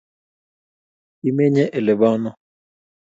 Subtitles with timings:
[1.29, 2.31] Imenye olebo ano?